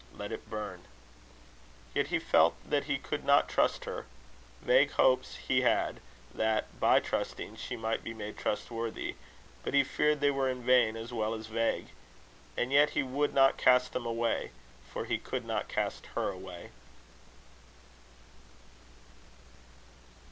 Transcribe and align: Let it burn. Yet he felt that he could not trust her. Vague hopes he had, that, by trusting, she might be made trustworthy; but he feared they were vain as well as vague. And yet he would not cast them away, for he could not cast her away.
Let 0.17 0.31
it 0.31 0.49
burn. 0.49 0.85
Yet 1.93 2.07
he 2.07 2.17
felt 2.17 2.55
that 2.67 2.85
he 2.85 2.97
could 2.97 3.23
not 3.23 3.47
trust 3.47 3.85
her. 3.85 4.07
Vague 4.63 4.89
hopes 4.93 5.35
he 5.47 5.61
had, 5.61 5.99
that, 6.33 6.79
by 6.79 6.99
trusting, 6.99 7.55
she 7.57 7.75
might 7.75 8.03
be 8.03 8.11
made 8.15 8.35
trustworthy; 8.35 9.13
but 9.61 9.75
he 9.75 9.83
feared 9.83 10.19
they 10.19 10.31
were 10.31 10.51
vain 10.55 10.97
as 10.97 11.13
well 11.13 11.35
as 11.35 11.45
vague. 11.45 11.89
And 12.57 12.71
yet 12.71 12.89
he 12.97 13.03
would 13.03 13.35
not 13.35 13.57
cast 13.57 13.93
them 13.93 14.07
away, 14.07 14.49
for 14.91 15.05
he 15.05 15.19
could 15.19 15.45
not 15.45 15.67
cast 15.69 16.07
her 16.15 16.29
away. 16.29 16.71